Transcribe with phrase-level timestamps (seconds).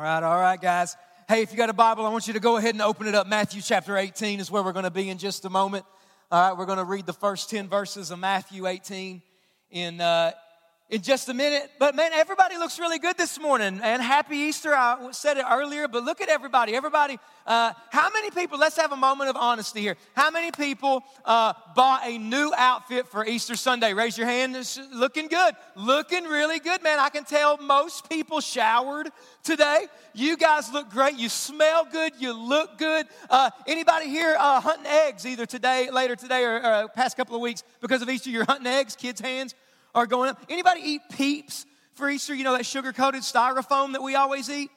[0.00, 0.96] All right, all right, guys.
[1.28, 3.14] Hey, if you got a Bible, I want you to go ahead and open it
[3.14, 3.26] up.
[3.26, 5.84] Matthew chapter 18 is where we're going to be in just a moment.
[6.30, 9.20] All right, we're going to read the first 10 verses of Matthew 18
[9.70, 10.32] in, uh,
[10.90, 11.70] in just a minute.
[11.78, 13.80] But man, everybody looks really good this morning.
[13.82, 14.74] And happy Easter.
[14.74, 16.74] I said it earlier, but look at everybody.
[16.74, 19.96] Everybody, uh, how many people, let's have a moment of honesty here.
[20.14, 23.94] How many people uh, bought a new outfit for Easter Sunday?
[23.94, 24.56] Raise your hand.
[24.56, 25.54] It's looking good.
[25.76, 26.98] Looking really good, man.
[26.98, 29.10] I can tell most people showered
[29.44, 29.86] today.
[30.12, 31.14] You guys look great.
[31.14, 32.14] You smell good.
[32.18, 33.06] You look good.
[33.30, 37.42] Uh, anybody here uh, hunting eggs either today, later today, or, or past couple of
[37.42, 38.30] weeks because of Easter?
[38.30, 39.54] You're hunting eggs, kids' hands
[39.94, 40.44] are going up.
[40.48, 42.34] Anybody eat peeps for Easter?
[42.34, 44.70] You know that sugar coated styrofoam that we always eat?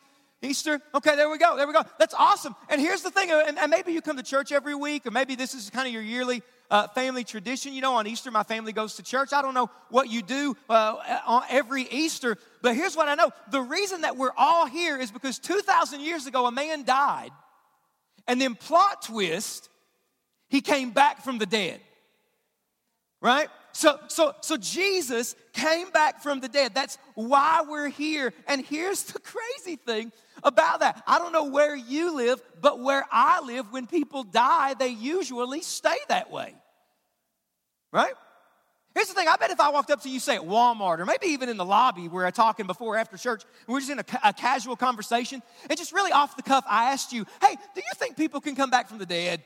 [0.44, 0.82] Easter?
[0.94, 1.56] Okay, there we go.
[1.56, 1.84] There we go.
[1.98, 2.56] That's awesome.
[2.70, 5.36] And here's the thing, and, and maybe you come to church every week, or maybe
[5.36, 7.74] this is kind of your yearly uh, family tradition.
[7.74, 9.32] You know, on Easter, my family goes to church.
[9.32, 13.32] I don't know what you do uh, on every Easter, but here's what I know.
[13.52, 17.32] The reason that we're all here is because 2,000 years ago, a man died,
[18.28, 19.70] and then plot twist,
[20.50, 21.80] he came back from the dead.
[23.22, 23.48] Right?
[23.74, 26.76] So, so, so Jesus came back from the dead.
[26.76, 28.32] That's why we're here.
[28.48, 30.12] And here's the crazy thing
[30.44, 31.04] about that.
[31.08, 35.62] I don't know where you live, but where I live, when people die, they usually
[35.62, 36.54] stay that way.
[37.92, 38.14] Right?
[38.94, 41.06] Here's the thing I bet if I walked up to you, say at Walmart, or
[41.06, 44.06] maybe even in the lobby where we're talking before after church, we're just in a,
[44.24, 47.92] a, casual conversation, and just really off the cuff, I asked you, hey, do you
[47.96, 49.44] think people can come back from the dead?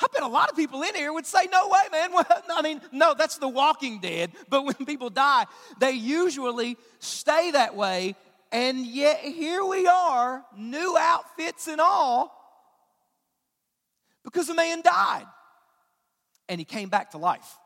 [0.00, 2.12] I bet a lot of people in here would say, No way, man.
[2.18, 4.32] Well, I mean, no, that's the walking dead.
[4.48, 5.46] But when people die,
[5.78, 8.14] they usually stay that way.
[8.50, 12.34] And yet, here we are, new outfits and all,
[14.24, 15.26] because a man died
[16.48, 17.58] and he came back to life.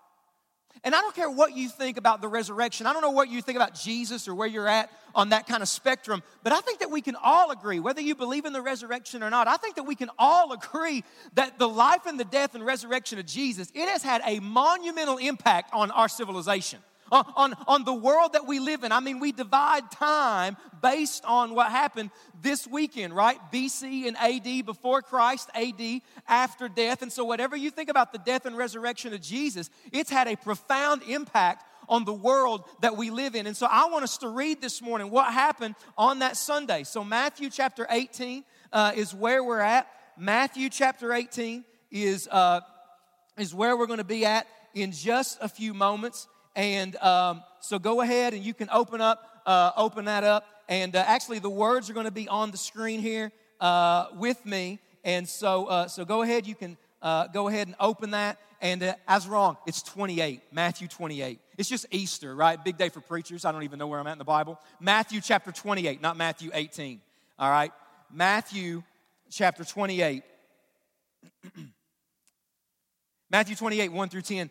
[0.85, 2.87] And I don't care what you think about the resurrection.
[2.87, 5.63] I don't know what you think about Jesus or where you're at on that kind
[5.63, 8.63] of spectrum, but I think that we can all agree, whether you believe in the
[8.63, 12.25] resurrection or not, I think that we can all agree that the life and the
[12.25, 16.81] death and resurrection of Jesus, it has had a monumental impact on our civilization
[17.13, 18.93] on, on the world that we live in.
[18.93, 23.39] I mean, we divide time based on what happened this weekend, right?
[23.53, 27.03] BC and AD, before Christ, AD, after death.
[27.03, 30.37] And so, whatever you think about the death and resurrection of Jesus, it's had a
[30.37, 33.47] profound impact on the world that we live in.
[33.47, 36.85] And so, I want us to read this morning what happened on that Sunday.
[36.85, 39.87] So, Matthew chapter 18 uh, is where we're at.
[40.17, 42.61] Matthew chapter 18 is, uh,
[43.39, 46.29] is where we're going to be at in just a few moments.
[46.55, 50.47] And um, so go ahead and you can open up, uh, open that up.
[50.69, 54.45] And uh, actually, the words are going to be on the screen here uh, with
[54.45, 54.79] me.
[55.05, 56.47] And so, uh, so go ahead.
[56.47, 58.39] You can uh, go ahead and open that.
[58.61, 61.41] And uh, as wrong, it's 28, Matthew 28.
[61.59, 62.63] It's just Easter, right?
[62.63, 63.45] Big day for preachers.
[63.45, 64.61] I don't even know where I'm at in the Bible.
[64.81, 67.01] Matthew chapter 28, not Matthew 18.
[67.39, 67.73] All right?
[68.13, 68.85] Matthew
[69.31, 70.23] chapter 28.
[73.31, 74.51] Matthew 28, 1 through 10.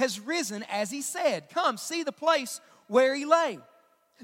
[0.00, 1.48] has risen as he said.
[1.48, 3.58] Come, see the place where he lay.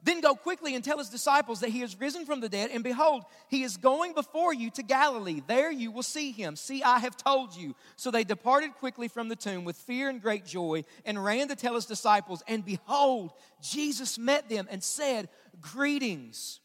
[0.02, 2.84] Then go quickly and tell his disciples that he has risen from the dead, and
[2.84, 5.40] behold, he is going before you to Galilee.
[5.46, 6.54] There you will see him.
[6.56, 7.74] See, I have told you.
[7.96, 11.56] So they departed quickly from the tomb with fear and great joy, and ran to
[11.56, 12.42] tell his disciples.
[12.46, 13.32] And behold,
[13.62, 15.28] Jesus met them and said,
[15.60, 16.60] Greetings.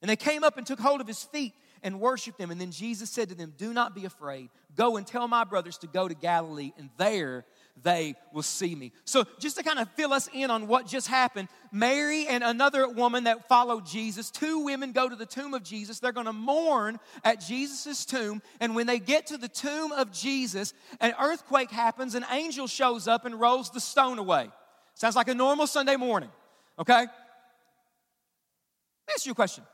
[0.00, 2.50] And they came up and took hold of his feet and worshiped him.
[2.50, 4.48] And then Jesus said to them, Do not be afraid.
[4.74, 7.44] Go and tell my brothers to go to Galilee, and there
[7.82, 8.92] they will see me.
[9.04, 12.88] So, just to kind of fill us in on what just happened, Mary and another
[12.88, 15.98] woman that followed Jesus, two women go to the tomb of Jesus.
[15.98, 18.42] They're going to mourn at Jesus' tomb.
[18.60, 23.08] And when they get to the tomb of Jesus, an earthquake happens, an angel shows
[23.08, 24.48] up and rolls the stone away.
[24.94, 26.30] Sounds like a normal Sunday morning,
[26.78, 26.92] okay?
[26.92, 29.64] Let me ask you a question.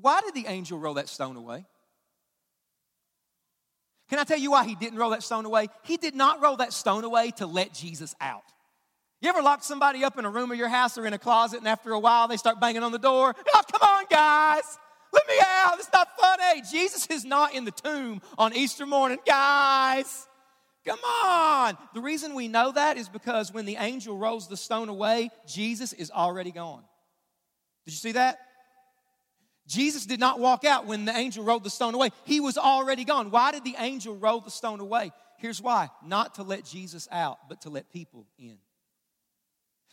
[0.00, 1.64] Why did the angel roll that stone away?
[4.14, 5.66] Can I tell you why he didn't roll that stone away?
[5.82, 8.44] He did not roll that stone away to let Jesus out.
[9.20, 11.58] You ever lock somebody up in a room of your house or in a closet,
[11.58, 13.34] and after a while they start banging on the door?
[13.52, 14.62] Oh, come on, guys.
[15.12, 15.80] Let me out.
[15.80, 16.62] It's not funny.
[16.70, 19.18] Jesus is not in the tomb on Easter morning.
[19.26, 20.28] Guys,
[20.86, 21.76] come on.
[21.92, 25.92] The reason we know that is because when the angel rolls the stone away, Jesus
[25.92, 26.84] is already gone.
[27.84, 28.38] Did you see that?
[29.66, 32.10] Jesus did not walk out when the angel rolled the stone away.
[32.24, 33.30] He was already gone.
[33.30, 35.12] Why did the angel roll the stone away?
[35.38, 38.58] Here's why not to let Jesus out, but to let people in.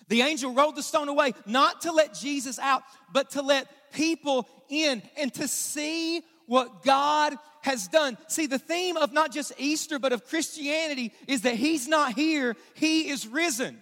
[0.07, 2.83] The angel rolled the stone away, not to let Jesus out,
[3.13, 8.17] but to let people in and to see what God has done.
[8.27, 12.57] See, the theme of not just Easter, but of Christianity is that He's not here,
[12.73, 13.80] He is risen.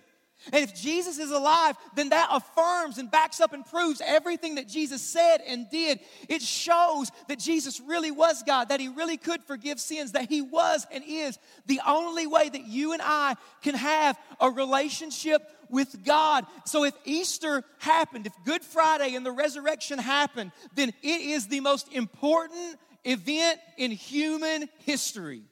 [0.52, 4.68] And if Jesus is alive, then that affirms and backs up and proves everything that
[4.68, 6.00] Jesus said and did.
[6.28, 10.42] It shows that Jesus really was God, that He really could forgive sins, that He
[10.42, 16.04] was and is the only way that you and I can have a relationship with
[16.04, 16.46] God.
[16.66, 21.60] So if Easter happened, if Good Friday and the resurrection happened, then it is the
[21.60, 25.44] most important event in human history.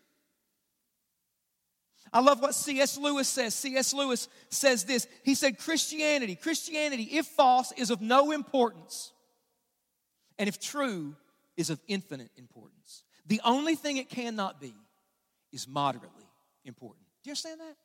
[2.14, 2.98] I love what C.S.
[2.98, 3.54] Lewis says.
[3.56, 3.94] C.S.
[3.94, 5.08] Lewis says this.
[5.24, 9.12] He said, Christianity, Christianity, if false, is of no importance,
[10.40, 11.16] and if true,
[11.58, 13.04] is of infinite importance.
[13.26, 14.74] The only thing it cannot be
[15.52, 16.26] is moderately
[16.66, 17.06] important.
[17.24, 17.76] Do you understand that?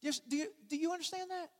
[0.00, 1.50] Do you, do you, do you understand that?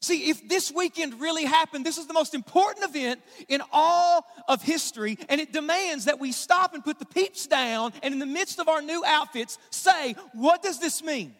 [0.00, 4.62] See, if this weekend really happened, this is the most important event in all of
[4.62, 8.26] history, and it demands that we stop and put the peeps down and, in the
[8.26, 11.34] midst of our new outfits, say, What does this mean?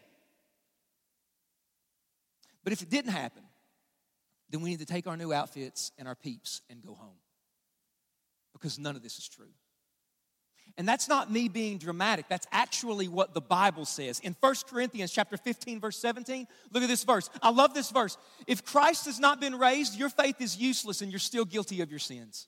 [2.65, 3.45] But if it didn't happen,
[4.51, 7.17] then we need to take our new outfits and our peeps and go home.
[8.53, 9.53] Because none of this is true.
[10.79, 12.27] And that's not me being dramatic.
[12.29, 14.21] That's actually what the Bible says.
[14.21, 17.29] In 1 Corinthians chapter 15 verse 17, look at this verse.
[17.43, 18.17] I love this verse.
[18.47, 21.91] If Christ has not been raised, your faith is useless and you're still guilty of
[21.91, 22.47] your sins.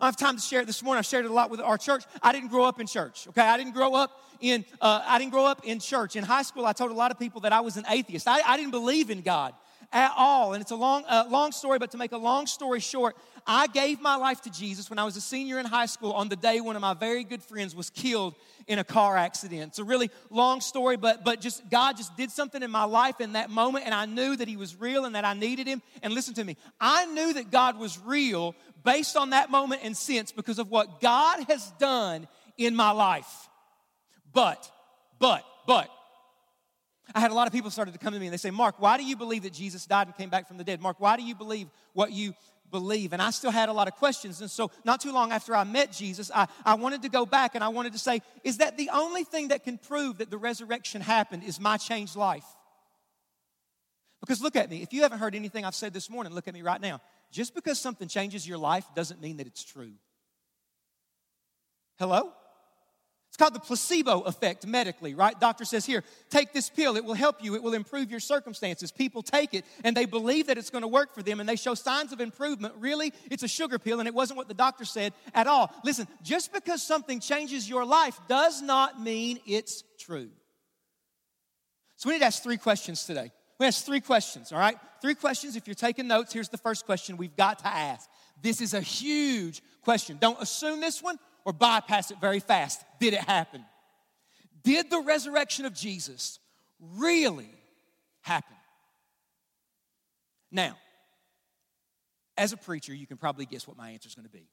[0.00, 1.00] I have time to share it this morning.
[1.00, 2.04] I shared it a lot with our church.
[2.22, 3.26] I didn't grow up in church.
[3.28, 6.14] Okay, I didn't grow up in uh, I didn't grow up in church.
[6.14, 8.28] In high school, I told a lot of people that I was an atheist.
[8.28, 9.54] I, I didn't believe in God
[9.92, 10.54] at all.
[10.54, 13.16] And it's a long, uh, long story, but to make a long story short,
[13.46, 16.28] I gave my life to Jesus when I was a senior in high school on
[16.28, 18.34] the day one of my very good friends was killed
[18.66, 19.62] in a car accident.
[19.68, 23.20] It's a really long story, but, but just God just did something in my life
[23.20, 25.82] in that moment, and I knew that He was real and that I needed Him.
[26.02, 28.54] And listen to me, I knew that God was real
[28.84, 33.48] based on that moment and since because of what God has done in my life.
[34.32, 34.70] But,
[35.18, 35.90] but, but,
[37.14, 38.76] I had a lot of people started to come to me and they say, Mark,
[38.78, 40.80] why do you believe that Jesus died and came back from the dead?
[40.80, 42.34] Mark, why do you believe what you
[42.70, 43.12] believe?
[43.12, 44.40] And I still had a lot of questions.
[44.40, 47.54] And so, not too long after I met Jesus, I, I wanted to go back
[47.54, 50.38] and I wanted to say, is that the only thing that can prove that the
[50.38, 52.46] resurrection happened is my changed life?
[54.20, 54.82] Because look at me.
[54.82, 57.00] If you haven't heard anything I've said this morning, look at me right now.
[57.32, 59.92] Just because something changes your life doesn't mean that it's true.
[61.98, 62.32] Hello?
[63.32, 65.40] It's called the placebo effect medically, right?
[65.40, 66.98] Doctor says, Here, take this pill.
[66.98, 67.54] It will help you.
[67.54, 68.92] It will improve your circumstances.
[68.92, 71.56] People take it and they believe that it's going to work for them and they
[71.56, 72.74] show signs of improvement.
[72.76, 75.72] Really, it's a sugar pill and it wasn't what the doctor said at all.
[75.82, 80.28] Listen, just because something changes your life does not mean it's true.
[81.96, 83.32] So we need to ask three questions today.
[83.58, 84.76] We ask three questions, all right?
[85.00, 85.56] Three questions.
[85.56, 88.10] If you're taking notes, here's the first question we've got to ask.
[88.42, 90.18] This is a huge question.
[90.20, 92.82] Don't assume this one or bypass it very fast.
[93.00, 93.64] Did it happen?
[94.62, 96.38] Did the resurrection of Jesus
[96.94, 97.50] really
[98.20, 98.56] happen?
[100.50, 100.76] Now,
[102.36, 104.46] as a preacher, you can probably guess what my answer is going to be.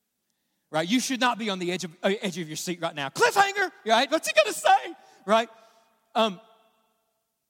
[0.71, 0.87] Right?
[0.87, 3.09] You should not be on the edge of, uh, edge of your seat right now.
[3.09, 4.11] Cliffhanger, right?
[4.11, 4.95] What's he going to say?
[5.25, 5.49] Right?
[6.13, 6.39] Um,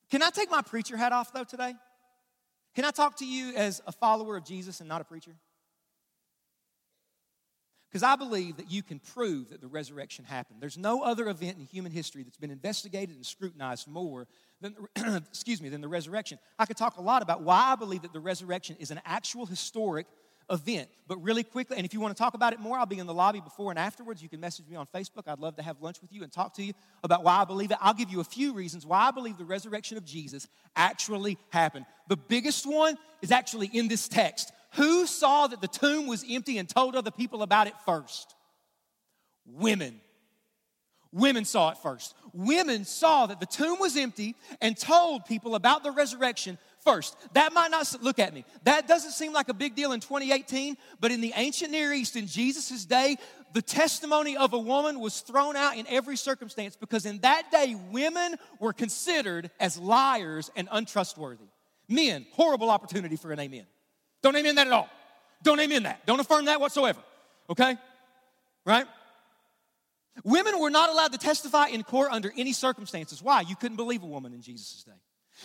[0.09, 1.73] can I take my preacher hat off, though, today?
[2.75, 5.31] Can I talk to you as a follower of Jesus and not a preacher?
[7.89, 10.61] Because I believe that you can prove that the resurrection happened.
[10.61, 14.27] There's no other event in human history that's been investigated and scrutinized more
[14.61, 14.75] than,
[15.29, 16.37] excuse me, than the resurrection.
[16.59, 19.47] I could talk a lot about why I believe that the resurrection is an actual
[19.47, 20.05] historic
[20.51, 20.89] event.
[21.07, 23.07] But really quickly, and if you want to talk about it more, I'll be in
[23.07, 24.21] the lobby before and afterwards.
[24.21, 25.27] You can message me on Facebook.
[25.27, 27.71] I'd love to have lunch with you and talk to you about why I believe
[27.71, 27.77] it.
[27.81, 31.85] I'll give you a few reasons why I believe the resurrection of Jesus actually happened.
[32.07, 34.51] The biggest one is actually in this text.
[34.73, 38.35] Who saw that the tomb was empty and told other people about it first?
[39.45, 39.99] Women.
[41.11, 42.13] Women saw it first.
[42.33, 47.15] Women saw that the tomb was empty and told people about the resurrection first.
[47.33, 48.45] That might not look at me.
[48.63, 52.15] That doesn't seem like a big deal in 2018, but in the ancient Near East
[52.15, 53.17] in Jesus' day,
[53.53, 57.75] the testimony of a woman was thrown out in every circumstance because in that day,
[57.91, 61.47] women were considered as liars and untrustworthy.
[61.87, 63.65] Men, horrible opportunity for an amen.
[64.21, 64.89] Don't amen that at all.
[65.43, 66.05] Don't amen that.
[66.05, 66.99] Don't affirm that whatsoever.
[67.49, 67.77] Okay?
[68.65, 68.85] Right?
[70.23, 73.21] Women were not allowed to testify in court under any circumstances.
[73.21, 73.41] Why?
[73.41, 74.91] You couldn't believe a woman in Jesus' day.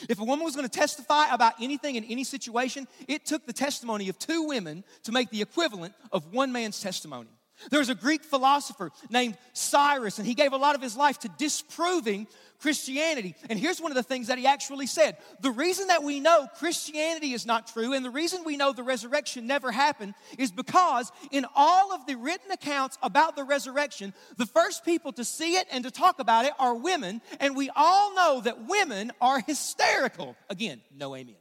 [0.08, 3.52] If a woman was going to testify about anything in any situation, it took the
[3.52, 7.28] testimony of two women to make the equivalent of one man's testimony.
[7.70, 11.18] There was a Greek philosopher named Cyrus, and he gave a lot of his life
[11.20, 12.26] to disproving
[12.60, 13.34] Christianity.
[13.48, 16.48] And here's one of the things that he actually said The reason that we know
[16.58, 21.12] Christianity is not true, and the reason we know the resurrection never happened, is because
[21.30, 25.66] in all of the written accounts about the resurrection, the first people to see it
[25.70, 30.36] and to talk about it are women, and we all know that women are hysterical.
[30.50, 31.38] Again, no amens.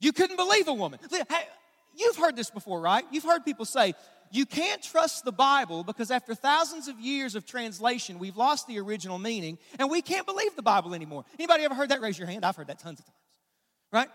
[0.00, 0.98] You couldn't believe a woman.
[1.96, 3.04] You've heard this before, right?
[3.10, 3.94] You've heard people say,
[4.32, 8.78] you can't trust the Bible because after thousands of years of translation, we've lost the
[8.78, 11.24] original meaning and we can't believe the Bible anymore.
[11.38, 12.00] Anybody ever heard that?
[12.00, 12.44] Raise your hand.
[12.44, 13.16] I've heard that tons of times.
[13.92, 14.08] Right?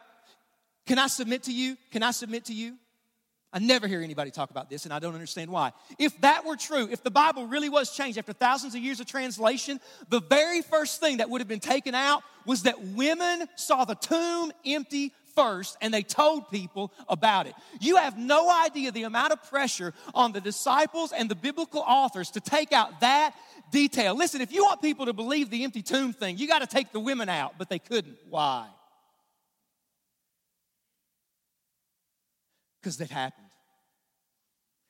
[0.86, 1.76] Can I submit to you?
[1.92, 2.78] Can I submit to you?
[3.52, 5.72] I never hear anybody talk about this, and I don't understand why.
[5.98, 9.06] If that were true, if the Bible really was changed after thousands of years of
[9.06, 9.80] translation,
[10.10, 13.96] the very first thing that would have been taken out was that women saw the
[13.96, 17.54] tomb empty first and they told people about it.
[17.80, 22.32] You have no idea the amount of pressure on the disciples and the biblical authors
[22.32, 23.36] to take out that
[23.72, 24.16] detail.
[24.16, 26.92] Listen, if you want people to believe the empty tomb thing, you got to take
[26.92, 28.18] the women out, but they couldn't.
[28.30, 28.68] Why?
[32.82, 33.45] Because that happened.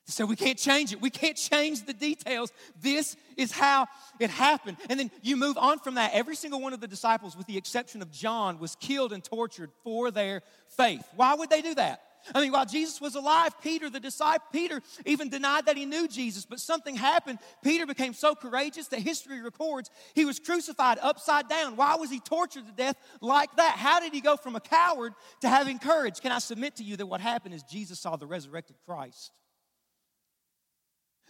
[0.07, 1.01] So we can't change it.
[1.01, 2.51] We can't change the details.
[2.79, 3.87] This is how
[4.19, 4.77] it happened.
[4.87, 6.13] And then you move on from that.
[6.13, 9.71] Every single one of the disciples, with the exception of John, was killed and tortured
[9.83, 11.03] for their faith.
[11.15, 12.01] Why would they do that?
[12.33, 16.07] I mean, while Jesus was alive, Peter, the disciple, Peter even denied that he knew
[16.07, 17.39] Jesus, but something happened.
[17.63, 21.75] Peter became so courageous that history records he was crucified upside down.
[21.75, 23.75] Why was he tortured to death like that?
[23.77, 26.19] How did he go from a coward to having courage?
[26.21, 29.31] Can I submit to you that what happened is Jesus saw the resurrected Christ?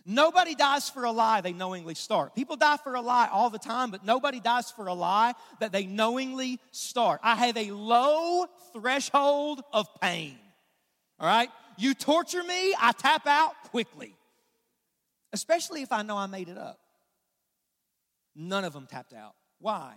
[0.05, 2.35] Nobody dies for a lie they knowingly start.
[2.35, 5.71] People die for a lie all the time, but nobody dies for a lie that
[5.71, 7.19] they knowingly start.
[7.24, 10.38] I have a low threshold of pain.
[11.19, 11.50] All right?
[11.77, 14.15] You torture me, I tap out quickly.
[15.33, 16.79] Especially if I know I made it up.
[18.35, 19.33] None of them tapped out.
[19.59, 19.95] Why?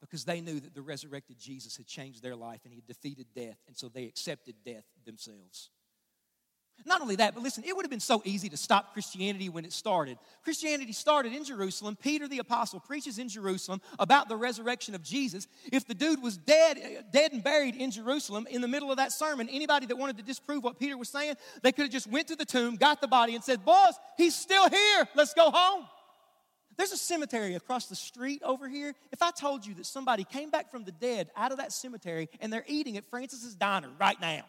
[0.00, 3.26] Because they knew that the resurrected Jesus had changed their life and he had defeated
[3.34, 5.70] death, and so they accepted death themselves.
[6.84, 9.64] Not only that, but listen, it would have been so easy to stop Christianity when
[9.64, 10.16] it started.
[10.42, 11.96] Christianity started in Jerusalem.
[12.00, 15.46] Peter the apostle preaches in Jerusalem about the resurrection of Jesus.
[15.70, 19.12] If the dude was dead, dead and buried in Jerusalem in the middle of that
[19.12, 22.28] sermon, anybody that wanted to disprove what Peter was saying, they could have just went
[22.28, 25.08] to the tomb, got the body and said, "Boys, he's still here.
[25.14, 25.86] Let's go home."
[26.76, 28.94] There's a cemetery across the street over here.
[29.10, 32.28] If I told you that somebody came back from the dead out of that cemetery
[32.40, 34.44] and they're eating at Francis's Diner right now,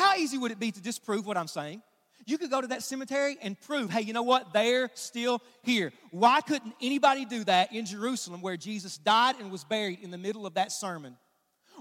[0.00, 1.82] how easy would it be to disprove what I'm saying?
[2.26, 4.52] You could go to that cemetery and prove, hey, you know what?
[4.52, 5.92] They're still here.
[6.10, 10.18] Why couldn't anybody do that in Jerusalem where Jesus died and was buried in the
[10.18, 11.16] middle of that sermon?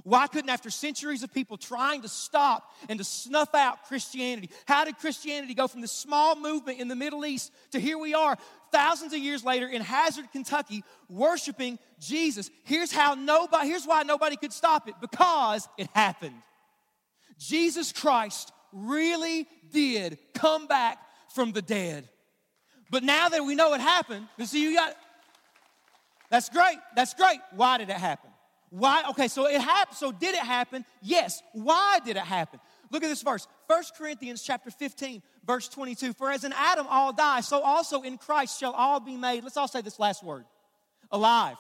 [0.04, 4.86] Why couldn't, after centuries of people trying to stop and to snuff out Christianity, how
[4.86, 8.38] did Christianity go from this small movement in the Middle East to here we are,
[8.72, 12.50] thousands of years later in Hazard, Kentucky, worshiping Jesus?
[12.64, 16.42] Here's how nobody, here's why nobody could stop it because it happened.
[17.40, 21.00] Jesus Christ really did come back
[21.34, 22.08] from the dead.
[22.92, 24.96] But now that we know it happened, you see, you got
[26.30, 26.78] that's great.
[26.96, 27.40] That's great.
[27.56, 28.30] Why did it happen?
[28.70, 29.04] Why?
[29.10, 29.98] Okay, so it happened.
[29.98, 30.86] So did it happen?
[31.02, 31.42] Yes.
[31.54, 32.60] Why did it happen?
[32.92, 33.48] Look at this verse.
[33.68, 36.14] 1 Corinthians chapter 15, verse 22.
[36.14, 39.44] For as in Adam all die, so also in Christ shall all be made.
[39.44, 40.46] Let's all say this last word.
[41.12, 41.56] Alive.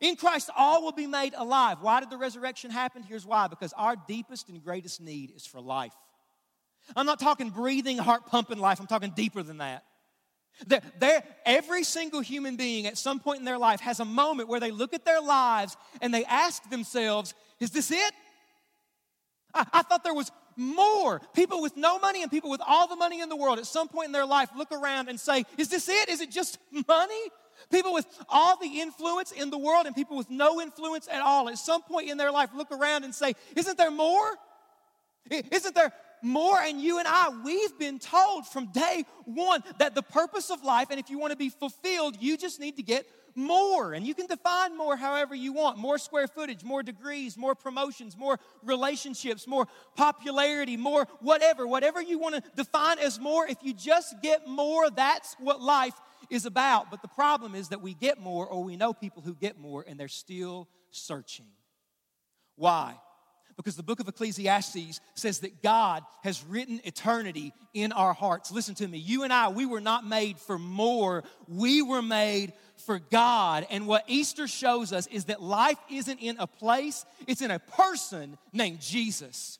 [0.00, 1.78] In Christ, all will be made alive.
[1.80, 3.02] Why did the resurrection happen?
[3.02, 5.94] Here's why because our deepest and greatest need is for life.
[6.96, 9.84] I'm not talking breathing, heart pumping life, I'm talking deeper than that.
[10.66, 14.48] They're, they're, every single human being at some point in their life has a moment
[14.48, 18.12] where they look at their lives and they ask themselves, Is this it?
[19.54, 21.20] I, I thought there was more.
[21.34, 23.88] People with no money and people with all the money in the world at some
[23.88, 26.08] point in their life look around and say, Is this it?
[26.08, 27.30] Is it just money?
[27.70, 31.48] People with all the influence in the world and people with no influence at all
[31.48, 34.36] at some point in their life look around and say, Isn't there more?
[35.30, 36.58] Isn't there more?
[36.60, 40.88] And you and I, we've been told from day one that the purpose of life,
[40.90, 43.92] and if you want to be fulfilled, you just need to get more.
[43.92, 48.16] And you can define more however you want more square footage, more degrees, more promotions,
[48.16, 51.66] more relationships, more popularity, more whatever.
[51.66, 55.94] Whatever you want to define as more, if you just get more, that's what life
[56.30, 56.90] is about.
[56.90, 59.84] But the problem is that we get more, or we know people who get more,
[59.86, 61.46] and they're still searching.
[62.56, 62.96] Why?
[63.58, 68.52] because the book of Ecclesiastes says that God has written eternity in our hearts.
[68.52, 68.98] Listen to me.
[68.98, 72.52] You and I, we were not made for more, we were made
[72.86, 73.66] for God.
[73.68, 77.58] And what Easter shows us is that life isn't in a place, it's in a
[77.58, 79.58] person named Jesus.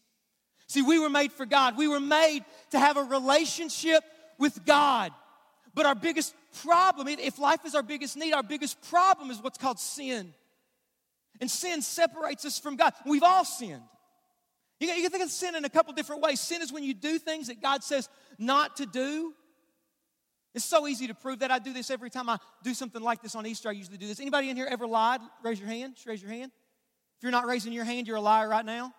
[0.68, 4.04] See, we were made for God, we were made to have a relationship
[4.38, 5.10] with God.
[5.78, 9.58] But our biggest problem, if life is our biggest need, our biggest problem is what's
[9.58, 10.34] called sin.
[11.40, 12.94] And sin separates us from God.
[13.06, 13.84] We've all sinned.
[14.80, 16.40] You can, think of sin in a couple different ways.
[16.40, 18.08] Sin is when you do things that God says
[18.40, 19.32] not to do.
[20.52, 21.52] It's so easy to prove that.
[21.52, 23.68] I do this every time I do something like this on Easter.
[23.68, 24.18] I usually do this.
[24.18, 25.20] Anybody in here ever lied?
[25.44, 25.94] Raise your hand.
[25.94, 26.50] Just raise your hand.
[27.18, 28.92] If you're not raising your hand, you're a liar right now.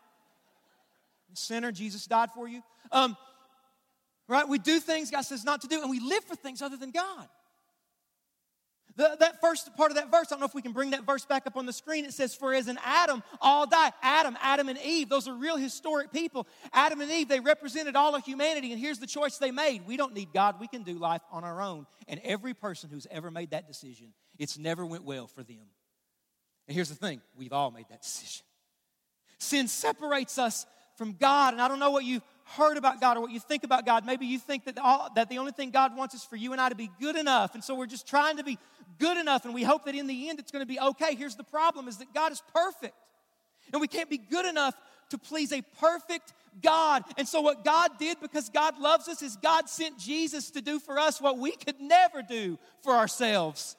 [1.34, 2.62] Sinner, Jesus died for you.
[2.90, 3.18] Um,
[4.30, 4.48] right?
[4.48, 6.92] We do things God says not to do, and we live for things other than
[6.92, 7.28] God.
[8.96, 11.06] The, that first part of that verse, I don't know if we can bring that
[11.06, 12.04] verse back up on the screen.
[12.04, 13.94] It says, For as in Adam, all die.
[14.02, 16.48] Adam, Adam and Eve, those are real historic people.
[16.74, 19.88] Adam and Eve, they represented all of humanity, and here's the choice they made.
[19.88, 21.86] We don't need God, we can do life on our own.
[22.08, 25.68] And every person who's ever made that decision, it's never went well for them.
[26.68, 28.46] And here's the thing we've all made that decision.
[29.38, 30.66] Sin separates us
[30.98, 32.22] from God, and I don't know what you
[32.58, 34.06] heard about God or what you think about God.
[34.06, 36.62] Maybe you think that, all, that the only thing God wants is for you and
[36.62, 37.54] I to be good enough.
[37.54, 38.58] And so we're just trying to be
[38.98, 41.16] good enough and we hope that in the end it's going to be okay.
[41.16, 42.96] Here's the problem is that God is perfect.
[43.72, 44.76] And we can't be good enough
[45.10, 47.04] to please a perfect God.
[47.18, 50.80] And so what God did because God loves us is God sent Jesus to do
[50.80, 53.76] for us what we could never do for ourselves.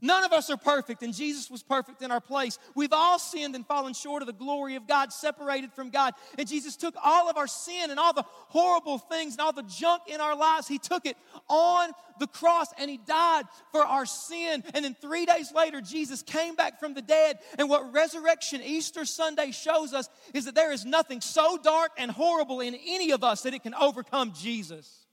[0.00, 2.58] None of us are perfect, and Jesus was perfect in our place.
[2.74, 6.14] We've all sinned and fallen short of the glory of God, separated from God.
[6.38, 9.62] And Jesus took all of our sin and all the horrible things and all the
[9.62, 11.16] junk in our lives, He took it
[11.48, 14.64] on the cross and He died for our sin.
[14.74, 17.38] And then three days later, Jesus came back from the dead.
[17.58, 22.10] And what Resurrection Easter Sunday shows us is that there is nothing so dark and
[22.10, 25.03] horrible in any of us that it can overcome Jesus.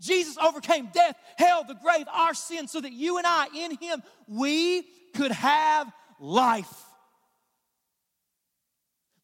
[0.00, 4.02] Jesus overcame death, hell, the grave, our sin, so that you and I, in Him,
[4.26, 4.82] we
[5.14, 5.90] could have
[6.20, 6.84] life.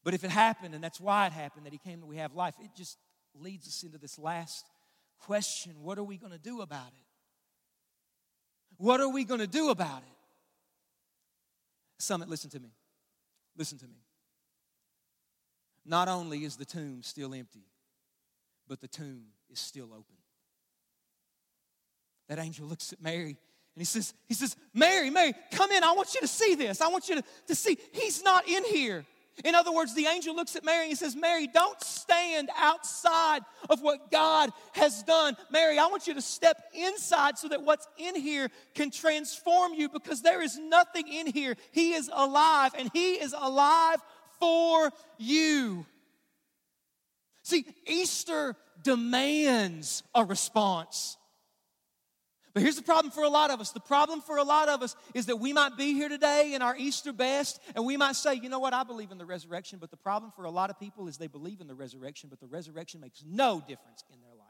[0.03, 2.33] But if it happened, and that's why it happened, that He came that we have
[2.35, 2.97] life, it just
[3.33, 4.65] leads us into this last
[5.19, 7.05] question what are we going to do about it?
[8.77, 10.17] What are we going to do about it?
[11.97, 12.69] Summit, listen to me.
[13.57, 13.95] Listen to me.
[15.85, 17.63] Not only is the tomb still empty,
[18.67, 20.15] but the tomb is still open
[22.27, 23.37] that angel looks at Mary
[23.75, 25.83] and he says, he says, Mary, Mary, come in.
[25.83, 26.79] I want you to see this.
[26.79, 29.05] I want you to, to see he's not in here.
[29.43, 33.41] In other words, the angel looks at Mary and he says, Mary, don't stand outside
[33.69, 35.35] of what God has done.
[35.51, 39.89] Mary, I want you to step inside so that what's in here can transform you
[39.89, 41.57] because there is nothing in here.
[41.73, 43.97] He is alive and He is alive
[44.39, 45.85] for you.
[47.43, 51.17] See, Easter demands a response.
[52.55, 53.71] But here's the problem for a lot of us.
[53.71, 56.61] The problem for a lot of us is that we might be here today in
[56.61, 59.77] our Easter best and we might say, you know what, I believe in the resurrection.
[59.77, 62.39] But the problem for a lot of people is they believe in the resurrection, but
[62.39, 64.47] the resurrection makes no difference in their life.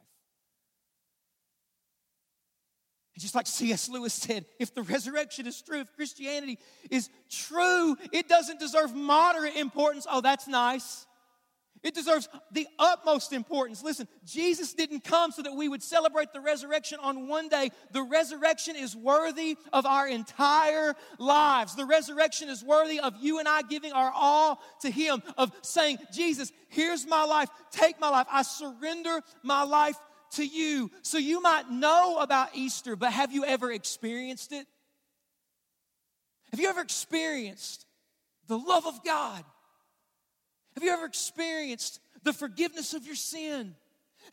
[3.15, 3.89] And just like C.S.
[3.89, 6.59] Lewis said, if the resurrection is true, if Christianity
[6.91, 10.05] is true, it doesn't deserve moderate importance.
[10.07, 11.07] Oh, that's nice.
[11.85, 13.83] It deserves the utmost importance.
[13.83, 17.69] Listen, Jesus didn't come so that we would celebrate the resurrection on one day.
[17.91, 21.75] The resurrection is worthy of our entire lives.
[21.75, 25.99] The resurrection is worthy of you and I giving our all to Him, of saying,
[26.11, 28.25] Jesus, here's my life, take my life.
[28.31, 29.95] I surrender my life
[30.31, 30.89] to you.
[31.03, 34.65] So you might know about Easter, but have you ever experienced it?
[36.49, 37.85] Have you ever experienced
[38.47, 39.45] the love of God?
[40.75, 43.75] Have you ever experienced the forgiveness of your sin?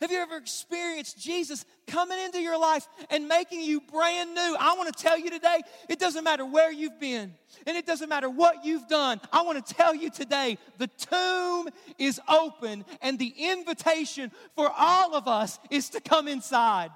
[0.01, 4.55] Have you ever experienced Jesus coming into your life and making you brand new?
[4.59, 7.33] I want to tell you today, it doesn't matter where you've been
[7.67, 9.21] and it doesn't matter what you've done.
[9.31, 15.15] I want to tell you today, the tomb is open and the invitation for all
[15.15, 16.89] of us is to come inside.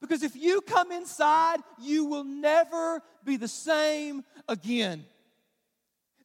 [0.00, 5.04] Because if you come inside, you will never be the same again.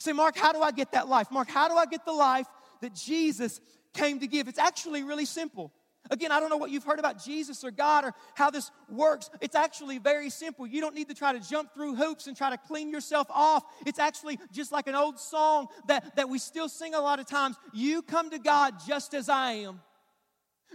[0.03, 1.31] Say, Mark, how do I get that life?
[1.31, 2.45] Mark, how do I get the life
[2.81, 3.61] that Jesus
[3.93, 4.49] came to give?
[4.49, 5.71] It's actually really simple.
[6.11, 9.29] Again, I don't know what you've heard about Jesus or God or how this works.
[9.39, 10.67] It's actually very simple.
[10.67, 13.63] You don't need to try to jump through hoops and try to clean yourself off.
[13.85, 17.25] It's actually just like an old song that, that we still sing a lot of
[17.25, 17.55] times.
[17.71, 19.79] You come to God just as I am.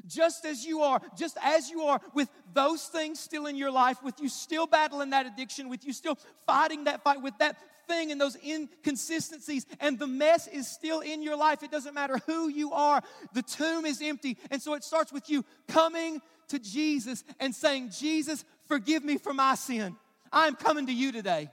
[0.07, 4.03] Just as you are, just as you are, with those things still in your life,
[4.03, 8.13] with you still battling that addiction, with you still fighting that fight, with that thing
[8.13, 11.63] and those inconsistencies, and the mess is still in your life.
[11.63, 14.37] It doesn't matter who you are, the tomb is empty.
[14.51, 19.35] And so it starts with you coming to Jesus and saying, Jesus, forgive me for
[19.35, 19.97] my sin.
[20.33, 21.51] I'm coming to you today.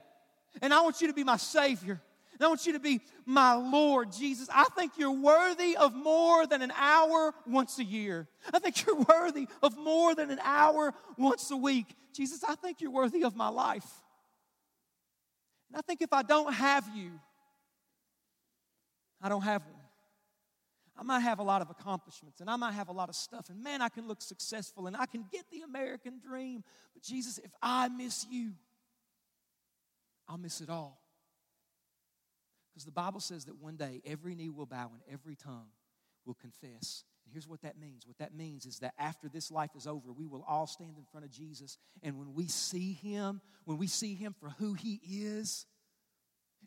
[0.62, 2.00] And I want you to be my Savior.
[2.40, 4.48] I want you to be my Lord, Jesus.
[4.52, 8.28] I think you're worthy of more than an hour once a year.
[8.52, 11.96] I think you're worthy of more than an hour once a week.
[12.12, 14.02] Jesus, I think you're worthy of my life.
[15.76, 17.12] I think if I don't have you,
[19.20, 19.74] I don't have one.
[20.98, 23.50] I might have a lot of accomplishments and I might have a lot of stuff,
[23.50, 26.64] and man, I can look successful and I can get the American dream.
[26.94, 28.52] But Jesus, if I miss you,
[30.26, 30.98] I'll miss it all.
[32.72, 35.68] Because the Bible says that one day every knee will bow and every tongue
[36.24, 37.04] will confess.
[37.26, 40.12] And here's what that means what that means is that after this life is over,
[40.12, 41.76] we will all stand in front of Jesus.
[42.02, 45.66] And when we see him, when we see him for who he is,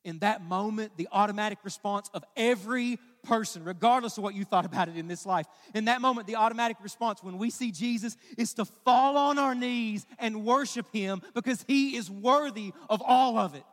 [0.04, 4.88] in that moment, the automatic response of every person, regardless of what you thought about
[4.88, 8.54] it in this life, in that moment, the automatic response when we see Jesus is
[8.56, 13.56] to fall on our knees and worship Him because He is worthy of all of
[13.56, 13.64] it.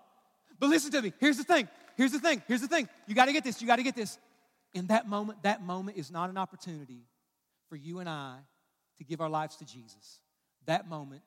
[0.59, 1.13] But listen to me.
[1.19, 1.69] Here's the thing.
[1.97, 2.43] Here's the thing.
[2.49, 2.89] Here's the thing.
[3.07, 3.61] You got to get this.
[3.61, 4.19] You got to get this.
[4.77, 7.07] In that moment, that moment is not an opportunity
[7.71, 8.37] for you and I
[8.99, 10.21] to give our lives to Jesus.
[10.67, 11.23] That moment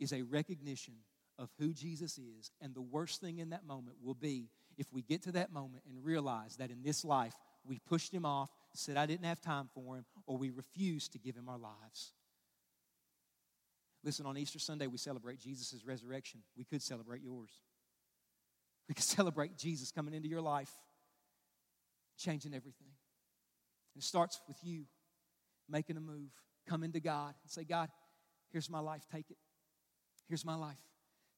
[0.00, 0.94] is a recognition
[1.38, 2.50] of who Jesus is.
[2.62, 5.82] And the worst thing in that moment will be if we get to that moment
[5.86, 7.34] and realize that in this life
[7.66, 11.18] we pushed him off, said I didn't have time for him, or we refused to
[11.18, 12.12] give him our lives.
[14.02, 16.40] Listen, on Easter Sunday, we celebrate Jesus' resurrection.
[16.56, 17.50] We could celebrate yours.
[18.88, 20.72] We could celebrate Jesus coming into your life,
[22.16, 22.88] changing everything.
[23.94, 24.84] And it starts with you
[25.68, 26.30] making a move,
[26.68, 27.88] coming to God and say, God,
[28.52, 29.38] here's my life, take it.
[30.28, 30.82] Here's my life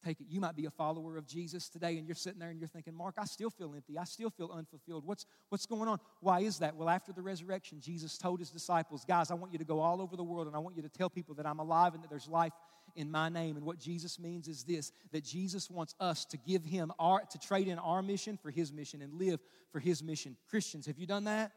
[0.05, 0.27] take it.
[0.29, 2.95] You might be a follower of Jesus today and you're sitting there and you're thinking,
[2.95, 3.99] Mark, I still feel empty.
[3.99, 5.05] I still feel unfulfilled.
[5.05, 5.99] What's, what's going on?
[6.21, 6.77] Why is that?
[6.77, 10.01] Well, after the resurrection, Jesus told his disciples, guys, I want you to go all
[10.01, 12.11] over the world and I want you to tell people that I'm alive and that
[12.11, 12.53] there's life
[12.99, 13.57] in my name.
[13.57, 17.39] And what Jesus means is this that Jesus wants us to give him our, to
[17.39, 20.37] trade in our mission for his mission and live for his mission.
[20.51, 21.53] Christians, have you done that?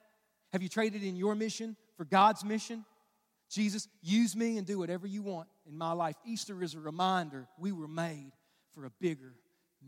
[0.53, 2.85] Have you traded in your mission for God's mission?
[3.49, 6.15] Jesus, use me and do whatever you want in my life.
[6.25, 8.31] Easter is a reminder we were made
[8.73, 9.33] for a bigger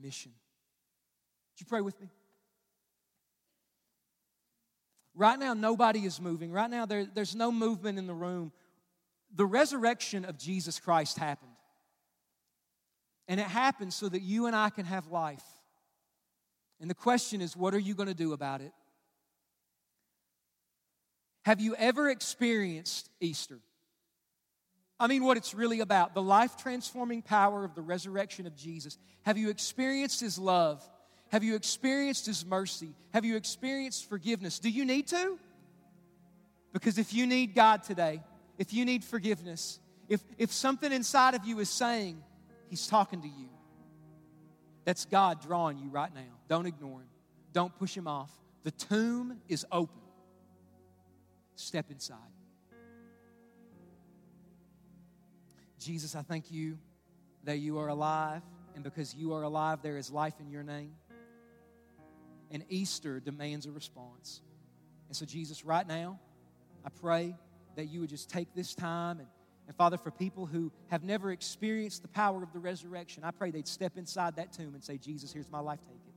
[0.02, 0.32] mission.
[1.54, 2.10] Would you pray with me?
[5.16, 6.52] Right now, nobody is moving.
[6.52, 8.52] Right now, there, there's no movement in the room.
[9.36, 11.52] The resurrection of Jesus Christ happened.
[13.28, 15.43] And it happened so that you and I can have life.
[16.80, 18.74] And the question is, what are you going to do about it?
[21.46, 23.60] Have you ever experienced Easter?
[25.00, 28.98] I mean, what it's really about the life transforming power of the resurrection of Jesus.
[29.24, 30.88] Have you experienced His love?
[31.32, 32.93] Have you experienced His mercy?
[33.13, 34.60] Have you experienced forgiveness?
[34.60, 35.38] Do you need to?
[36.72, 38.22] Because if you need God today,
[38.58, 42.22] if you need forgiveness, if, if something inside of you is saying,
[42.70, 43.50] He's talking to you,
[44.86, 46.39] that's God drawing you right now.
[46.48, 47.10] Don't ignore Him,
[47.52, 48.32] don't push Him off.
[48.63, 50.00] The tomb is open.
[51.56, 52.18] Step inside.
[55.80, 56.78] Jesus, I thank you
[57.44, 58.42] that you are alive,
[58.74, 60.94] and because you are alive, there is life in your name.
[62.52, 64.42] And Easter demands a response.
[65.10, 66.20] And so, Jesus, right now,
[66.86, 67.36] I pray
[67.76, 69.28] that you would just take this time and,
[69.68, 73.52] and Father, for people who have never experienced the power of the resurrection, I pray
[73.52, 76.14] they'd step inside that tomb and say, Jesus, here's my life, take it.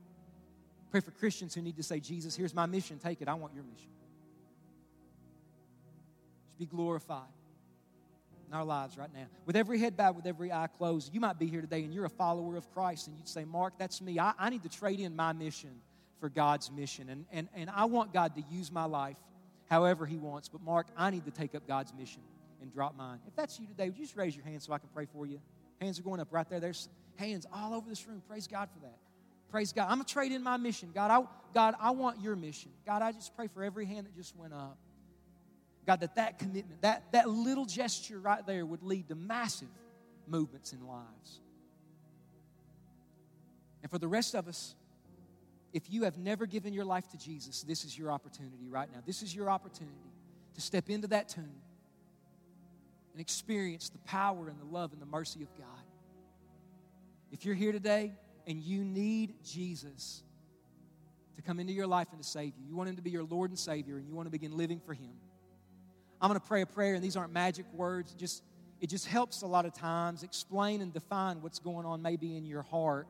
[0.91, 3.27] Pray for Christians who need to say, Jesus, here's my mission, take it.
[3.27, 3.89] I want your mission.
[6.45, 7.27] Just be glorified
[8.47, 9.27] in our lives right now.
[9.45, 12.05] With every head bowed, with every eye closed, you might be here today and you're
[12.05, 14.19] a follower of Christ and you'd say, Mark, that's me.
[14.19, 15.71] I, I need to trade in my mission
[16.19, 17.09] for God's mission.
[17.09, 19.17] And, and, and I want God to use my life
[19.69, 20.49] however He wants.
[20.49, 22.21] But, Mark, I need to take up God's mission
[22.61, 23.19] and drop mine.
[23.27, 25.25] If that's you today, would you just raise your hand so I can pray for
[25.25, 25.39] you?
[25.79, 26.59] Hands are going up right there.
[26.59, 28.21] There's hands all over this room.
[28.27, 28.97] Praise God for that.
[29.49, 29.87] Praise God.
[29.89, 30.91] I'm going to trade in my mission.
[30.93, 32.71] God I, God, I want your mission.
[32.85, 34.77] God, I just pray for every hand that just went up.
[35.85, 39.69] God, that that commitment, that, that little gesture right there would lead to massive
[40.27, 41.39] movements in lives.
[43.81, 44.75] And for the rest of us,
[45.73, 48.99] if you have never given your life to Jesus, this is your opportunity right now.
[49.05, 49.95] This is your opportunity
[50.55, 51.61] to step into that tomb
[53.13, 55.67] and experience the power and the love and the mercy of God.
[57.31, 58.13] If you're here today
[58.45, 60.23] and you need Jesus
[61.35, 63.23] to come into your life and to save you, you want Him to be your
[63.23, 65.13] Lord and Savior, and you want to begin living for Him
[66.19, 68.13] I'm going to pray a prayer, and these aren't magic words.
[68.13, 68.43] Just,
[68.81, 72.45] it just helps a lot of times explain and define what's going on maybe in
[72.45, 73.07] your heart.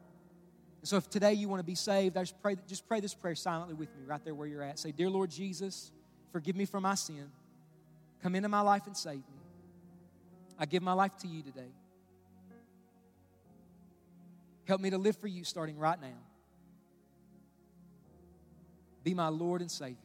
[0.83, 3.35] So if today you want to be saved, I just pray, just pray this prayer
[3.35, 4.79] silently with me right there where you're at.
[4.79, 5.91] Say, Dear Lord Jesus,
[6.31, 7.29] forgive me for my sin.
[8.21, 9.41] Come into my life and save me.
[10.57, 11.71] I give my life to you today.
[14.65, 16.17] Help me to live for you starting right now.
[19.03, 19.95] Be my Lord and Savior.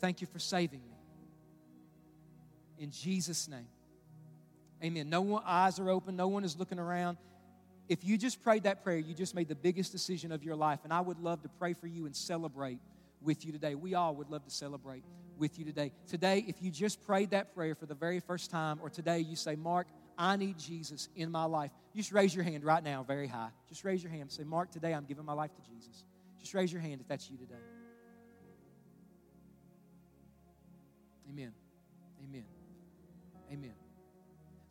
[0.00, 0.96] Thank you for saving me.
[2.78, 3.68] In Jesus' name.
[4.82, 5.08] Amen.
[5.08, 7.16] No one eyes are open, no one is looking around.
[7.88, 10.80] If you just prayed that prayer, you just made the biggest decision of your life.
[10.84, 12.78] And I would love to pray for you and celebrate
[13.20, 13.74] with you today.
[13.74, 15.04] We all would love to celebrate
[15.38, 15.92] with you today.
[16.06, 19.36] Today, if you just prayed that prayer for the very first time, or today you
[19.36, 23.02] say, Mark, I need Jesus in my life, you just raise your hand right now,
[23.02, 23.48] very high.
[23.68, 24.30] Just raise your hand.
[24.30, 26.04] Say, Mark, today I'm giving my life to Jesus.
[26.38, 27.54] Just raise your hand if that's you today.
[31.28, 31.52] Amen.
[32.28, 32.44] Amen.
[33.52, 33.74] Amen.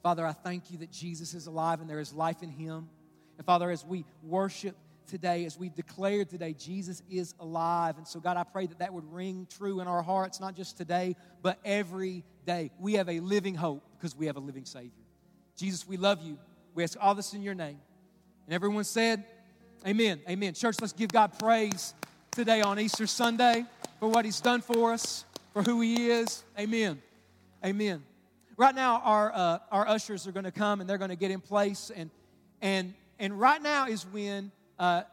[0.04, 2.90] Father, I thank you that Jesus is alive and there is life in him.
[3.42, 4.76] And Father, as we worship
[5.08, 7.98] today, as we've declared today, Jesus is alive.
[7.98, 10.78] And so, God, I pray that that would ring true in our hearts, not just
[10.78, 12.70] today, but every day.
[12.78, 14.92] We have a living hope because we have a living Savior.
[15.58, 16.38] Jesus, we love you.
[16.76, 17.80] We ask all this in your name.
[18.46, 19.26] And everyone said,
[19.88, 20.22] Amen.
[20.30, 20.54] Amen.
[20.54, 21.96] Church, let's give God praise
[22.30, 23.66] today on Easter Sunday
[24.00, 26.44] for what He's done for us, for who He is.
[26.60, 27.02] Amen.
[27.66, 28.04] Amen.
[28.56, 31.32] Right now, our, uh, our ushers are going to come and they're going to get
[31.32, 31.92] in place.
[31.96, 32.12] And,
[32.62, 35.04] and, and right now is when uh,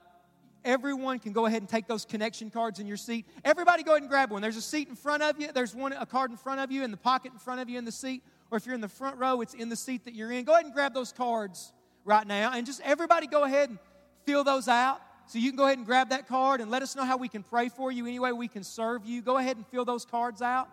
[0.65, 3.27] everyone can go ahead and take those connection cards in your seat.
[3.45, 4.41] Everybody go ahead and grab one.
[4.41, 6.83] There's a seat in front of you, there's one, a card in front of you,
[6.85, 8.23] in the pocket in front of you in the seat.
[8.51, 10.45] Or if you're in the front row, it's in the seat that you're in.
[10.45, 11.71] Go ahead and grab those cards
[12.07, 12.51] right now.
[12.55, 13.79] And just everybody go ahead and
[14.25, 15.03] fill those out.
[15.27, 17.29] So you can go ahead and grab that card and let us know how we
[17.29, 19.21] can pray for you, any way we can serve you.
[19.21, 20.71] Go ahead and fill those cards out.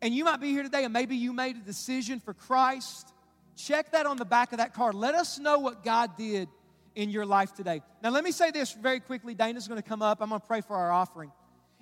[0.00, 3.13] And you might be here today and maybe you made a decision for Christ.
[3.56, 4.94] Check that on the back of that card.
[4.94, 6.48] Let us know what God did
[6.94, 7.82] in your life today.
[8.02, 9.34] Now, let me say this very quickly.
[9.34, 10.20] Dana's going to come up.
[10.20, 11.32] I'm going to pray for our offering.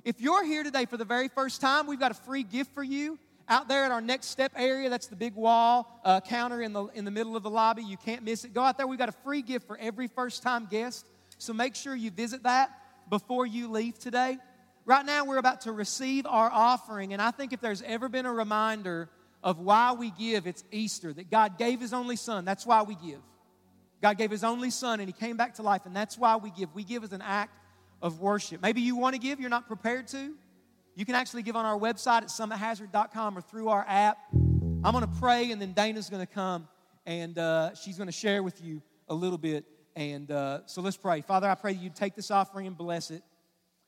[0.04, 2.82] If you're here today for the very first time, we've got a free gift for
[2.82, 4.88] you out there at our next step area.
[4.88, 7.82] That's the big wall uh, counter in the, in the middle of the lobby.
[7.82, 8.54] You can't miss it.
[8.54, 8.86] Go out there.
[8.86, 11.06] We've got a free gift for every first time guest.
[11.38, 12.70] So make sure you visit that
[13.08, 14.38] before you leave today.
[14.84, 18.26] Right now, we're about to receive our offering, and I think if there's ever been
[18.26, 19.08] a reminder
[19.42, 22.44] of why we give, it's Easter, that God gave His only Son.
[22.44, 23.20] That's why we give.
[24.00, 26.50] God gave His only Son, and He came back to life, and that's why we
[26.50, 26.74] give.
[26.74, 27.58] We give as an act
[28.00, 28.62] of worship.
[28.62, 30.34] Maybe you want to give, you're not prepared to.
[30.94, 34.18] You can actually give on our website at summithazard.com or through our app.
[34.32, 36.68] I'm going to pray, and then Dana's going to come,
[37.06, 39.64] and uh, she's going to share with you a little bit.
[39.96, 41.20] And uh, so let's pray.
[41.20, 43.22] Father, I pray that you'd take this offering and bless it.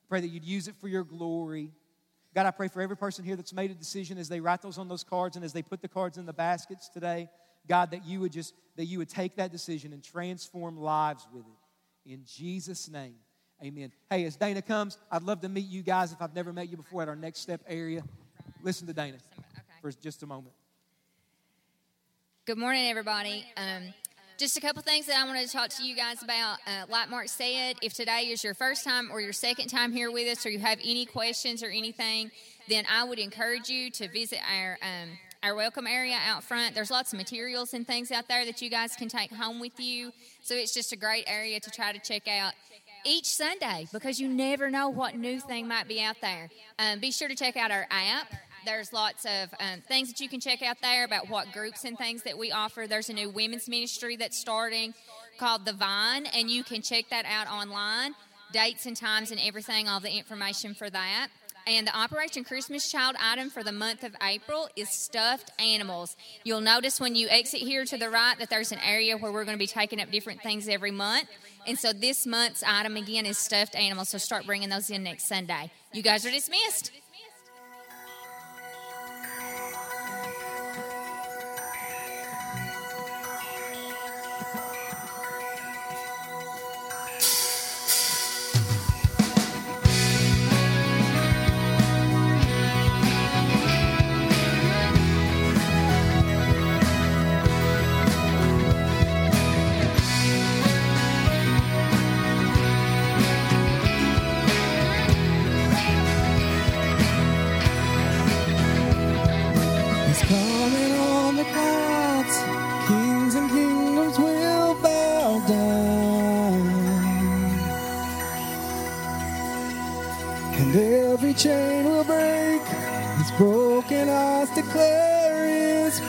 [0.09, 1.73] Pray that you'd use it for your glory.
[2.35, 4.77] God, I pray for every person here that's made a decision as they write those
[4.77, 7.29] on those cards and as they put the cards in the baskets today.
[7.69, 11.45] God, that you would just that you would take that decision and transform lives with
[11.45, 12.13] it.
[12.13, 13.15] In Jesus' name.
[13.63, 13.93] Amen.
[14.11, 16.77] Hey, as Dana comes, I'd love to meet you guys if I've never met you
[16.77, 18.03] before at our next step area.
[18.63, 19.17] Listen to Dana
[19.81, 20.55] for just a moment.
[22.47, 23.47] Good morning, everybody.
[23.57, 23.95] Um,
[24.45, 26.59] just a couple things that I wanted to talk to you guys about.
[26.67, 30.13] Uh, like Mark said, if today is your first time or your second time here
[30.13, 32.31] with us, or you have any questions or anything,
[32.69, 35.09] then I would encourage you to visit our um,
[35.43, 36.75] our welcome area out front.
[36.75, 39.81] There's lots of materials and things out there that you guys can take home with
[39.81, 40.13] you.
[40.43, 42.53] So it's just a great area to try to check out
[43.07, 46.51] each Sunday because you never know what new thing might be out there.
[46.79, 48.31] Um, be sure to check out our app.
[48.65, 51.99] There's lots of um, things that you can check out there about what groups and
[51.99, 52.87] things that we offer.
[52.87, 54.95] There's a new women's ministry that's starting
[55.39, 58.15] called The Vine, and you can check that out online.
[58.53, 61.29] Dates and times and everything, all the information for that.
[61.67, 66.15] And the Operation Christmas Child item for the month of April is stuffed animals.
[66.45, 69.45] You'll notice when you exit here to the right that there's an area where we're
[69.45, 71.29] going to be taking up different things every month.
[71.67, 74.11] And so this month's item again is stuffed animals.
[74.11, 75.71] So start bringing those in next Sunday.
[75.93, 76.93] You guys are dismissed.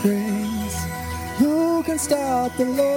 [0.05, 0.77] praise.
[1.39, 2.94] Who can stop the Lord?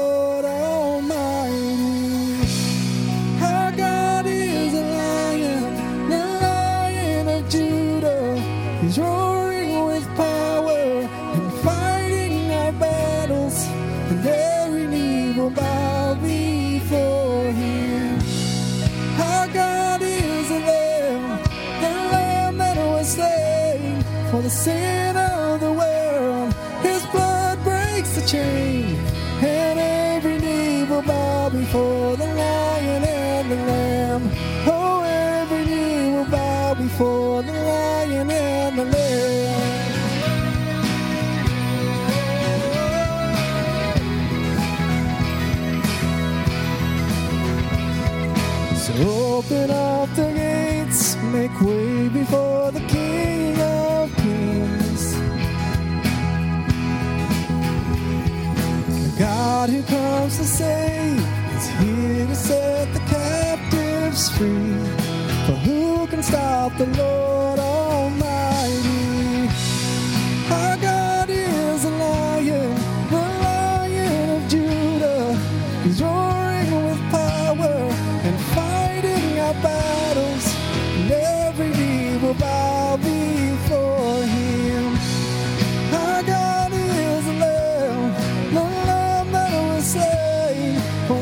[51.61, 55.14] way before the King of Kings.
[59.05, 61.18] The God who comes to save
[61.57, 64.75] is here to set the captives free.
[65.47, 67.17] For who can stop the Lord?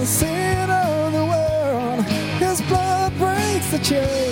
[0.06, 2.04] sin of the world.
[2.38, 4.25] His blood breaks the chains.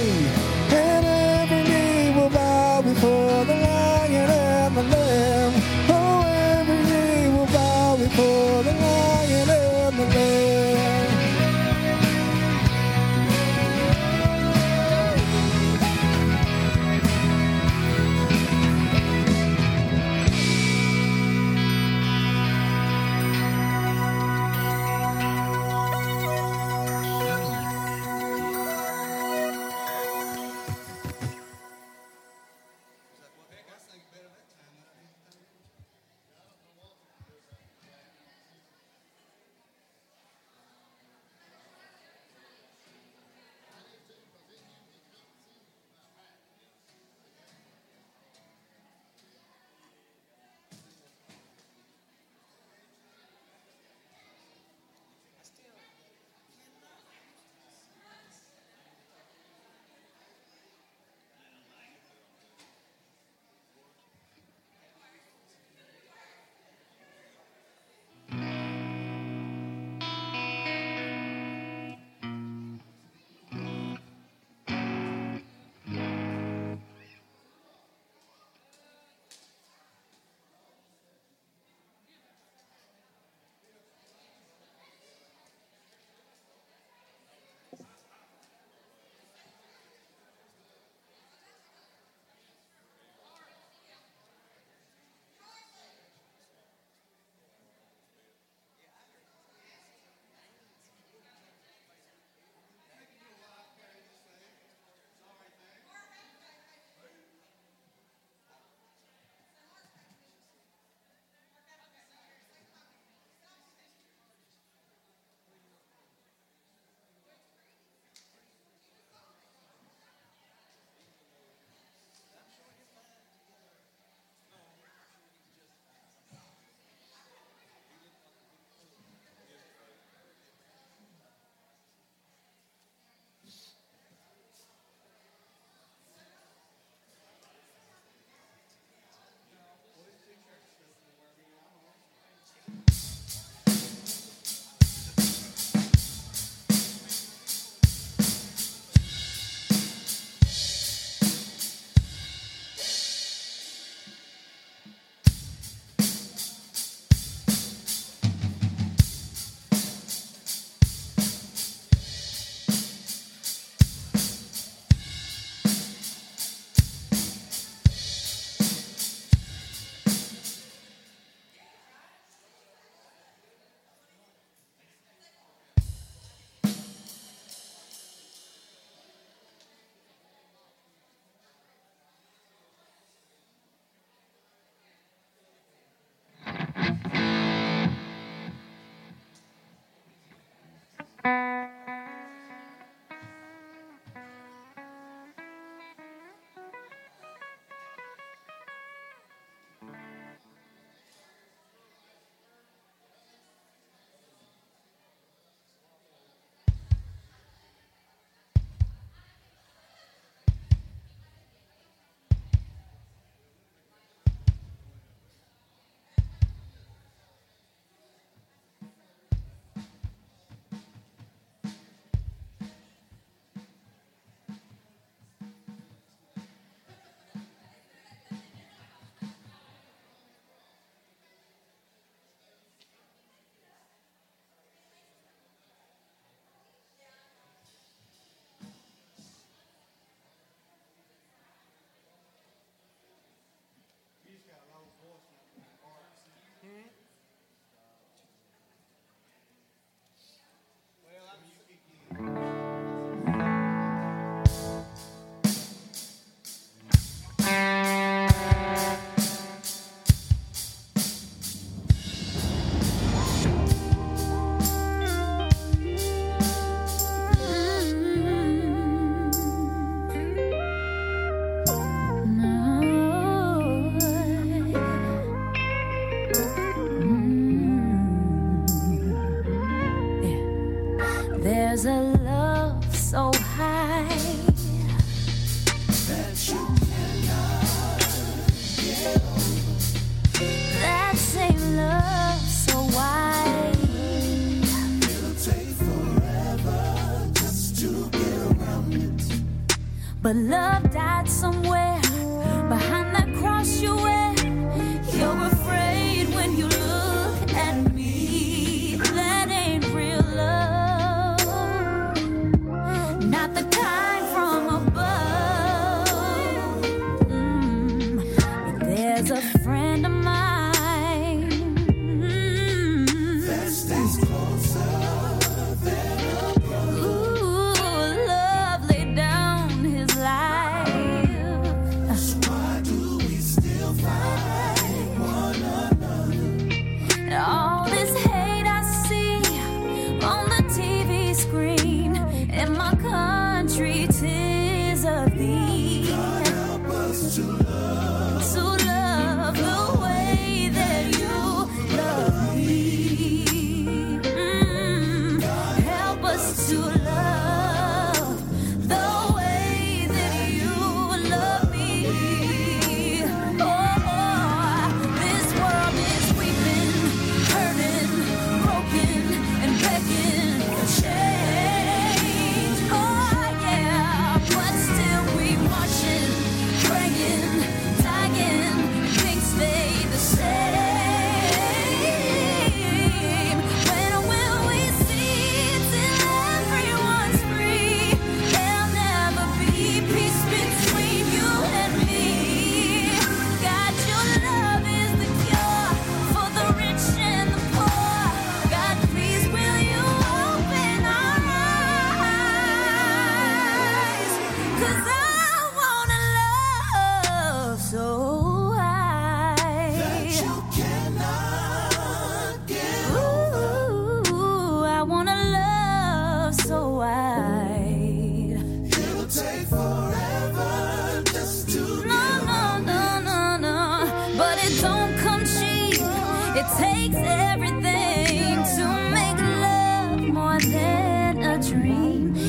[431.75, 432.44] Dream.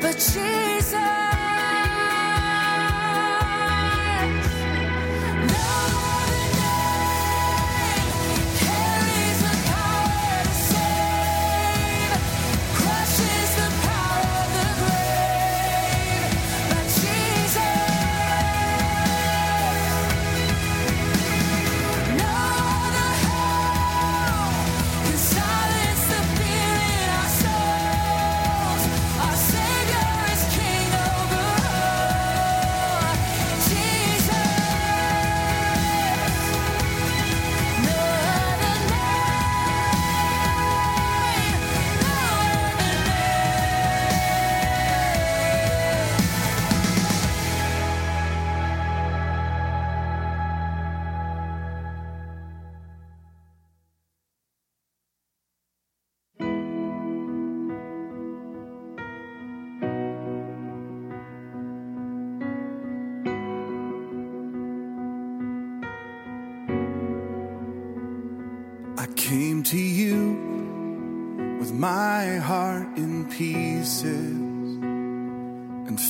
[0.00, 0.51] but she.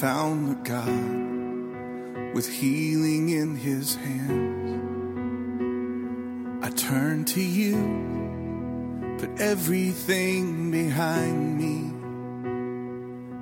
[0.03, 4.71] found the God with healing in his hands.
[6.61, 7.77] I turn to you,
[9.21, 11.93] put everything behind me,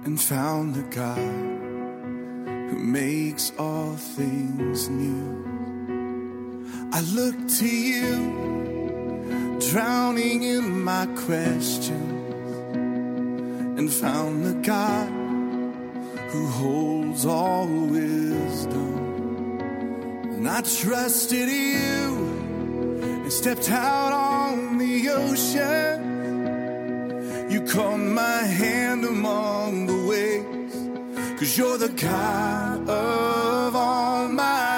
[0.05, 1.17] and found the God
[2.69, 5.43] who makes all things new.
[6.93, 11.97] I look to you, drowning in my questions,
[13.79, 15.20] and found the God
[16.31, 19.59] who holds all wisdom.
[20.35, 22.31] And I trusted you
[23.03, 25.99] and stepped out on the ocean.
[27.51, 30.77] You caught my hand among the waves,
[31.39, 34.70] cause you're the God of all my.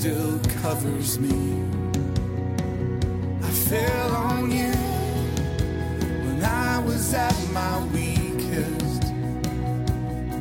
[0.00, 1.62] still covers me.
[3.42, 4.72] I fell on you
[6.24, 9.04] when I was at my weakest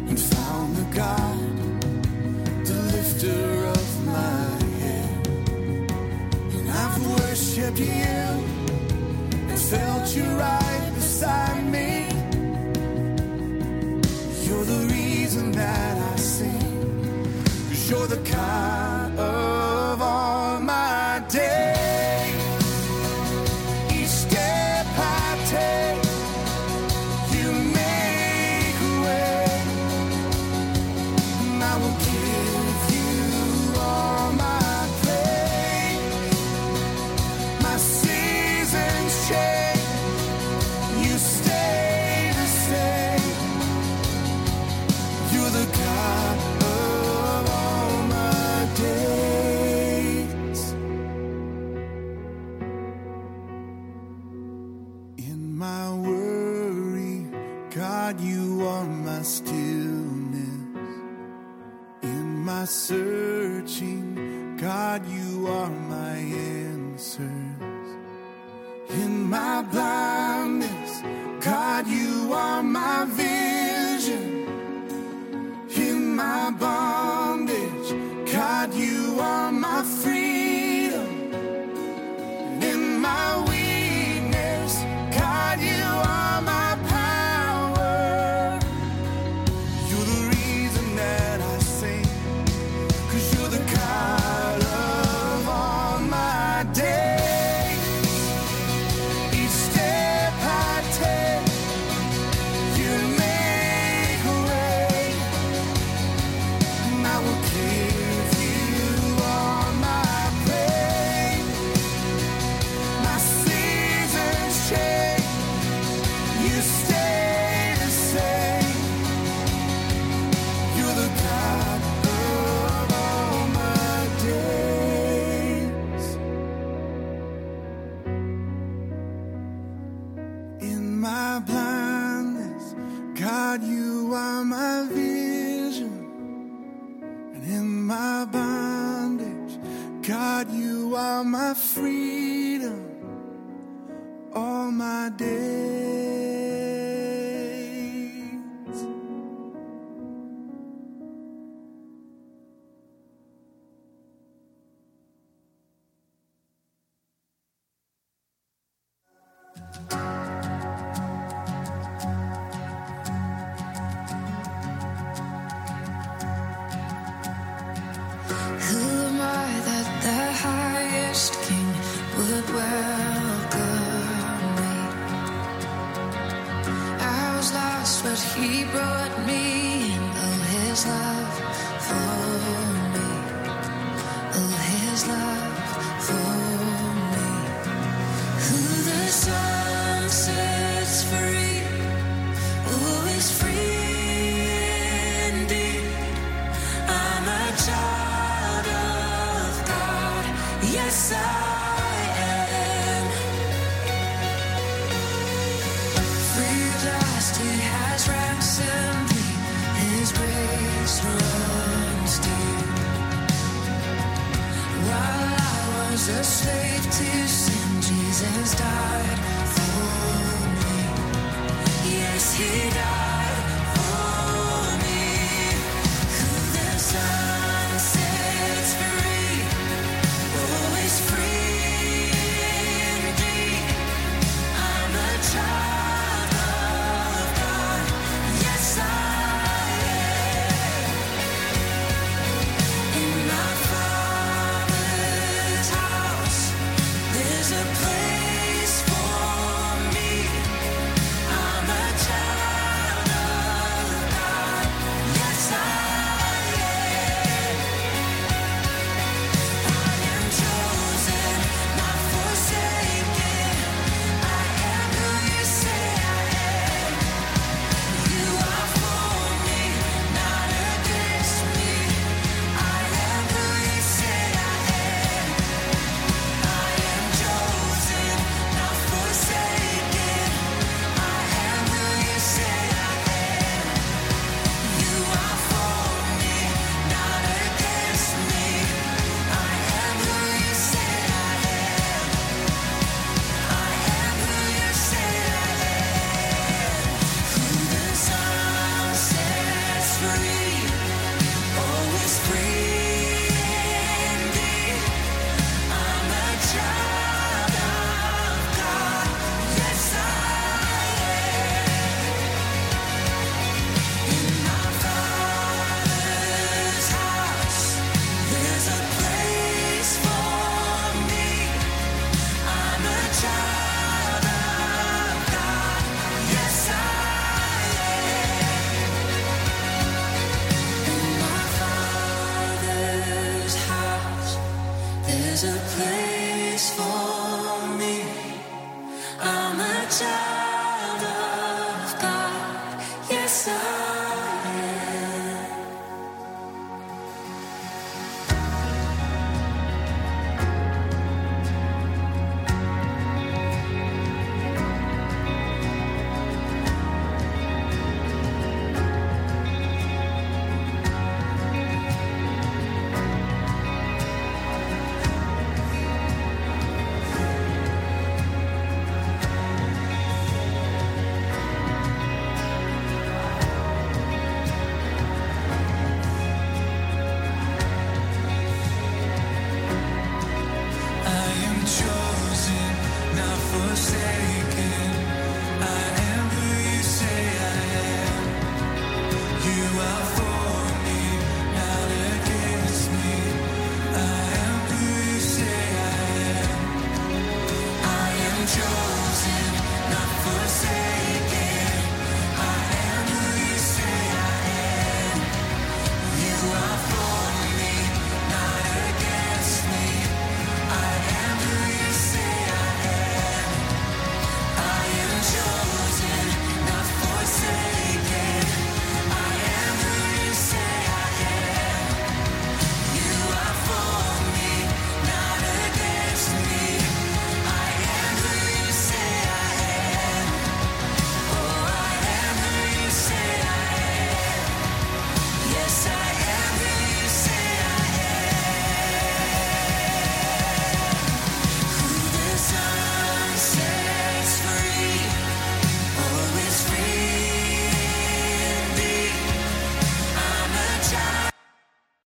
[0.09, 1.57] and found the God,
[2.67, 4.45] the lifter of my
[4.79, 5.27] head.
[6.55, 8.29] And I've worshiped you
[9.51, 12.07] and felt you right beside me.
[14.45, 17.33] You're the reason that I sing,
[17.67, 19.08] cause you're the kind.